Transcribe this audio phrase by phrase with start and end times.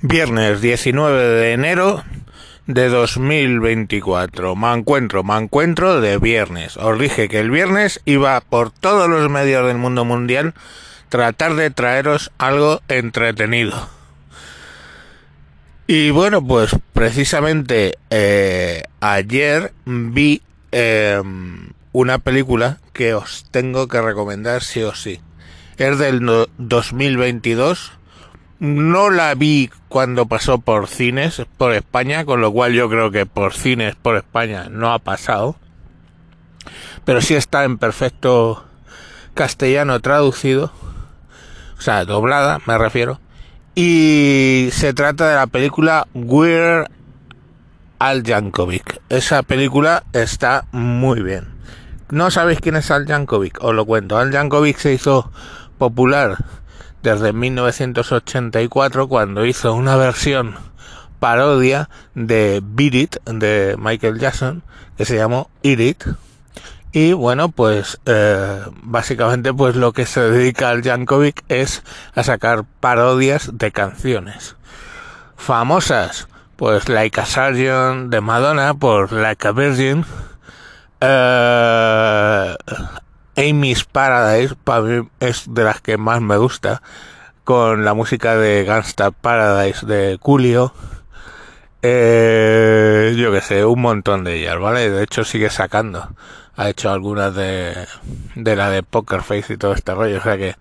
[0.00, 2.04] Viernes 19 de enero
[2.68, 4.54] de 2024.
[4.54, 6.76] Me encuentro, me encuentro de viernes.
[6.76, 10.54] Os dije que el viernes iba por todos los medios del mundo mundial
[11.08, 13.88] tratar de traeros algo entretenido.
[15.88, 21.20] Y bueno, pues precisamente eh, ayer vi eh,
[21.90, 25.20] una película que os tengo que recomendar sí o sí.
[25.76, 26.20] Es del
[26.58, 27.97] 2022
[28.60, 33.26] no la vi cuando pasó por cines por España, con lo cual yo creo que
[33.26, 35.56] por cines por España no ha pasado.
[37.04, 38.64] Pero sí está en perfecto
[39.34, 40.72] castellano traducido,
[41.78, 43.20] o sea, doblada, me refiero.
[43.74, 46.86] Y se trata de la película We're
[48.00, 49.00] Al Jankovic.
[49.08, 51.46] Esa película está muy bien.
[52.10, 53.62] ¿No sabéis quién es Al Jankovic?
[53.62, 54.18] Os lo cuento.
[54.18, 55.30] Al Jankovic se hizo
[55.78, 56.38] popular
[57.02, 60.56] desde 1984 cuando hizo una versión
[61.18, 64.62] parodia de Beat It de Michael Jackson
[64.96, 66.04] que se llamó Eat It.
[66.92, 71.82] Y bueno pues eh, básicamente pues lo que se dedica al Jankovic es
[72.14, 74.56] a sacar parodias de canciones
[75.36, 76.28] famosas.
[76.56, 80.04] Pues Like a Sargent de Madonna por Like a Virgin
[81.00, 82.56] eh,
[83.38, 86.82] Amy's Paradise para mí es de las que más me gusta
[87.44, 90.74] con la música de Gangsta Paradise de Julio.
[91.82, 96.10] Eh, yo que sé un montón de ellas vale de hecho sigue sacando.
[96.56, 97.86] Ha hecho algunas de
[98.34, 100.56] de la de Poker Face y todo este rollo o sea que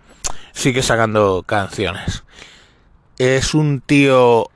[0.54, 2.24] sigue sacando canciones.
[3.18, 4.52] Es un tío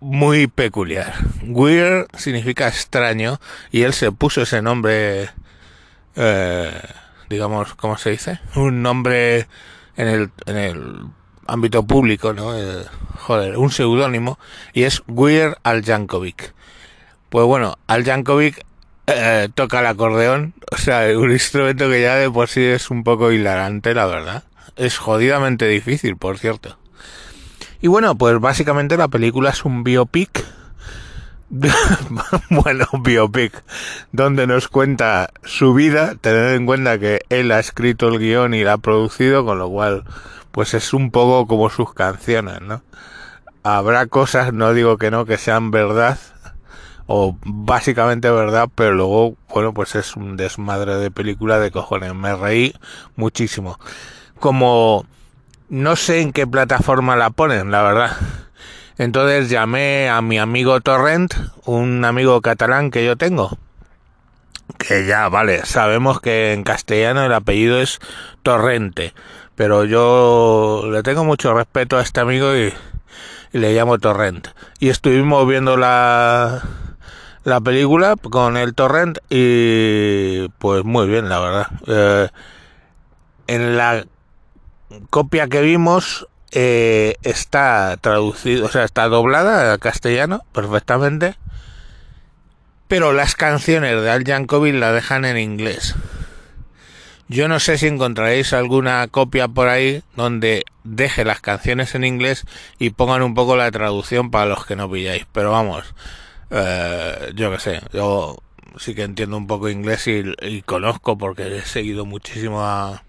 [0.00, 1.14] muy peculiar.
[1.42, 3.40] Weird significa extraño
[3.70, 5.30] y él se puso ese nombre
[6.16, 6.82] eh,
[7.28, 8.40] digamos, ¿cómo se dice?
[8.54, 9.46] Un nombre
[9.96, 11.00] en el, en el
[11.46, 12.56] ámbito público, ¿no?
[12.56, 12.84] Eh,
[13.18, 14.38] joder, un seudónimo,
[14.72, 16.54] y es Weir Al Jankovic.
[17.28, 18.64] Pues bueno, Al Jankovic
[19.06, 23.04] eh, toca el acordeón, o sea, un instrumento que ya de por sí es un
[23.04, 24.44] poco hilarante, la verdad.
[24.76, 26.78] Es jodidamente difícil, por cierto.
[27.80, 30.44] Y bueno, pues básicamente la película es un biopic
[32.50, 33.62] bueno, biopic,
[34.12, 38.64] donde nos cuenta su vida, tener en cuenta que él ha escrito el guion y
[38.64, 40.04] la ha producido, con lo cual,
[40.50, 42.82] pues es un poco como sus canciones, ¿no?
[43.62, 46.18] Habrá cosas, no digo que no, que sean verdad,
[47.06, 52.14] o básicamente verdad, pero luego, bueno, pues es un desmadre de película de cojones.
[52.14, 52.74] Me reí
[53.14, 53.78] muchísimo.
[54.40, 55.06] Como
[55.68, 58.16] no sé en qué plataforma la ponen, la verdad
[58.98, 61.34] entonces llamé a mi amigo Torrent,
[61.64, 63.58] un amigo catalán que yo tengo.
[64.78, 67.98] Que ya, vale, sabemos que en castellano el apellido es
[68.42, 69.14] Torrente.
[69.54, 72.72] Pero yo le tengo mucho respeto a este amigo y,
[73.52, 74.48] le llamo Torrent.
[74.80, 76.62] Y estuvimos viendo la,
[77.44, 81.66] la película con el Torrent y pues muy bien, la verdad.
[81.86, 82.28] Eh,
[83.46, 84.04] en la
[85.10, 91.36] copia que vimos eh, está traducido, o sea, está doblada a castellano perfectamente,
[92.88, 95.94] pero las canciones de Al Yankovic la dejan en inglés.
[97.28, 102.44] Yo no sé si encontraréis alguna copia por ahí donde deje las canciones en inglés
[102.78, 105.26] y pongan un poco la traducción para los que no pilláis.
[105.32, 105.84] Pero vamos,
[106.50, 108.38] eh, yo que sé, yo
[108.78, 113.02] sí que entiendo un poco inglés y, y conozco porque he seguido muchísimo a,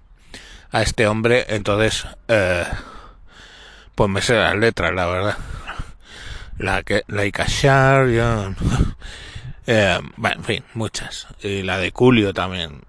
[0.71, 1.45] a este hombre.
[1.49, 2.65] Entonces, eh,
[3.97, 5.37] pues me sé las letras, la verdad.
[6.59, 8.05] La que, Like a
[9.67, 11.25] eh, bueno, en fin, muchas.
[11.41, 12.81] Y la de Julio también.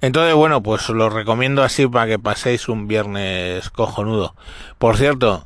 [0.00, 4.36] Entonces, bueno, pues lo recomiendo así para que paséis un viernes cojonudo.
[4.78, 5.44] Por cierto,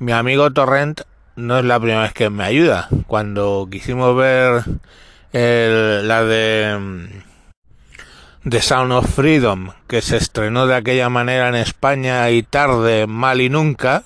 [0.00, 1.02] mi amigo Torrent
[1.36, 2.88] no es la primera vez que me ayuda.
[3.06, 4.64] Cuando quisimos ver
[5.32, 7.22] el, la de
[8.48, 13.40] The Sound of Freedom, que se estrenó de aquella manera en España y tarde, mal
[13.40, 14.04] y nunca,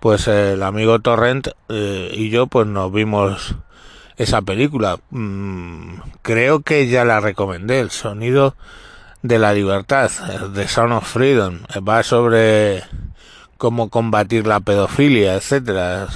[0.00, 3.56] pues el amigo Torrent eh, y yo pues nos vimos
[4.16, 4.98] esa película.
[5.10, 8.56] Mm, creo que ya la recomendé, El sonido
[9.20, 10.10] de la libertad,
[10.54, 11.58] The Sound of Freedom.
[11.86, 12.84] Va sobre
[13.58, 16.08] cómo combatir la pedofilia, etcétera.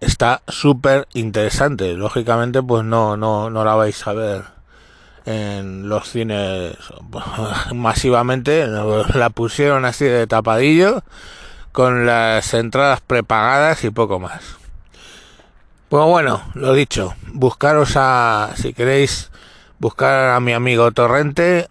[0.00, 1.92] Está súper interesante.
[1.92, 4.61] Lógicamente, pues no, no, no la vais a ver
[5.26, 6.76] en los cines
[7.74, 8.66] masivamente.
[9.14, 11.02] La pusieron así de tapadillo
[11.72, 14.42] con las entradas prepagadas y poco más.
[15.88, 19.30] Pues bueno, lo dicho, buscaros a, si queréis,
[19.78, 21.68] buscar a mi amigo Torrente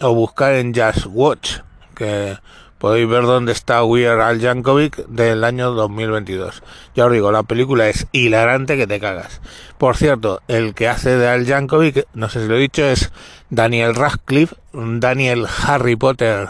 [0.00, 1.58] o buscar en Just Watch,
[1.96, 2.36] que
[2.84, 6.62] podéis ver dónde está Weird Al Yankovic del año 2022.
[6.94, 9.40] Ya os digo, la película es hilarante que te cagas.
[9.78, 13.10] Por cierto, el que hace de Al Yankovic, no sé si lo he dicho, es
[13.48, 16.48] Daniel Radcliffe, Daniel Harry Potter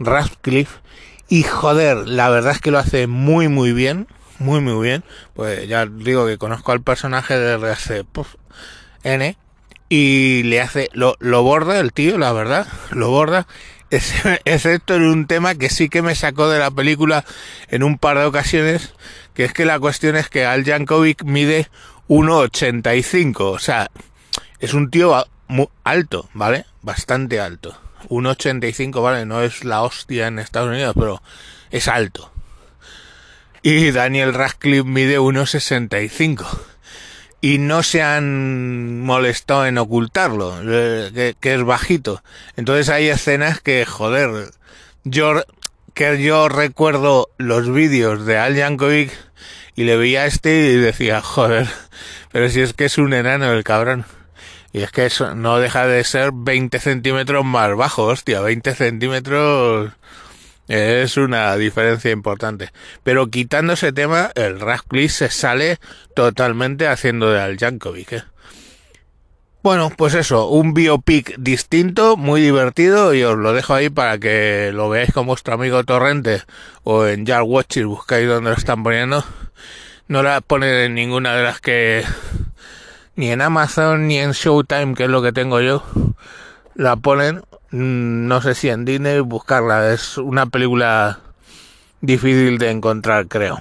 [0.00, 0.80] Radcliffe.
[1.28, 4.08] Y joder, la verdad es que lo hace muy muy bien,
[4.40, 5.04] muy muy bien.
[5.32, 8.04] Pues ya digo que conozco al personaje desde hace
[9.04, 9.36] N
[9.88, 13.46] y le hace, lo, lo borda el tío, la verdad, lo borda
[13.92, 17.24] excepto en un tema que sí que me sacó de la película
[17.68, 18.94] en un par de ocasiones,
[19.34, 21.68] que es que la cuestión es que Al Jankovic mide
[22.08, 23.90] 1,85, o sea,
[24.60, 25.26] es un tío
[25.84, 26.66] alto, ¿vale?
[26.80, 27.78] Bastante alto.
[28.08, 29.26] 1,85, ¿vale?
[29.26, 31.22] No es la hostia en Estados Unidos, pero
[31.70, 32.32] es alto.
[33.62, 36.71] Y Daniel Radcliffe mide 1,65
[37.42, 42.22] y no se han molestado en ocultarlo, eh, que, es bajito.
[42.56, 44.52] Entonces hay escenas que, joder,
[45.04, 45.42] yo
[45.92, 49.12] que yo recuerdo los vídeos de Al Yankovic
[49.74, 51.68] y le veía a este y decía, joder,
[52.30, 54.06] pero si es que es un enano el cabrón.
[54.72, 59.92] Y es que eso no deja de ser 20 centímetros más bajo, hostia, 20 centímetros
[60.72, 62.70] es una diferencia importante.
[63.02, 65.78] Pero quitando ese tema, el Radcliffe se sale
[66.14, 68.12] totalmente haciendo de Al Jankovic.
[68.12, 68.24] ¿eh?
[69.62, 74.70] Bueno, pues eso, un biopic distinto, muy divertido y os lo dejo ahí para que
[74.72, 76.42] lo veáis con vuestro amigo Torrente
[76.84, 79.24] o en Jar Watch buscáis donde lo están poniendo.
[80.08, 82.02] No la ponen en ninguna de las que
[83.14, 85.84] ni en Amazon ni en Showtime, que es lo que tengo yo.
[86.74, 87.42] La ponen
[87.72, 89.92] no sé si en Disney buscarla.
[89.92, 91.20] Es una película
[92.00, 93.60] difícil de encontrar, creo.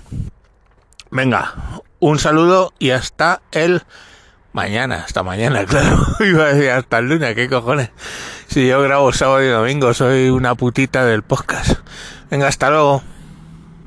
[1.09, 3.83] Venga, un saludo y hasta el
[4.53, 5.03] mañana.
[5.05, 6.05] Hasta mañana, claro.
[6.19, 7.89] Iba a decir hasta el lunes, ¿qué cojones?
[8.47, 11.79] Si yo grabo sábado y domingo, soy una putita del podcast.
[12.29, 13.01] Venga, hasta luego.